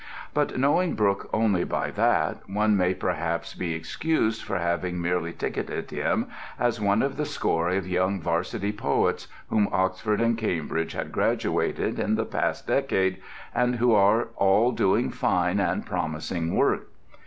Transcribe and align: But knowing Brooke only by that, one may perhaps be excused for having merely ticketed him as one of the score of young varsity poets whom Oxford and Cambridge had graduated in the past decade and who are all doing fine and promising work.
But 0.33 0.57
knowing 0.57 0.95
Brooke 0.95 1.29
only 1.31 1.63
by 1.63 1.91
that, 1.91 2.49
one 2.49 2.75
may 2.75 2.95
perhaps 2.95 3.53
be 3.53 3.75
excused 3.75 4.41
for 4.41 4.57
having 4.57 4.99
merely 4.99 5.31
ticketed 5.31 5.91
him 5.91 6.25
as 6.57 6.81
one 6.81 7.03
of 7.03 7.17
the 7.17 7.25
score 7.27 7.69
of 7.69 7.87
young 7.87 8.19
varsity 8.19 8.71
poets 8.71 9.27
whom 9.51 9.69
Oxford 9.71 10.19
and 10.19 10.35
Cambridge 10.39 10.93
had 10.93 11.11
graduated 11.11 11.99
in 11.99 12.15
the 12.15 12.25
past 12.25 12.65
decade 12.65 13.21
and 13.53 13.75
who 13.75 13.93
are 13.93 14.29
all 14.37 14.71
doing 14.71 15.11
fine 15.11 15.59
and 15.59 15.85
promising 15.85 16.55
work. 16.55 16.87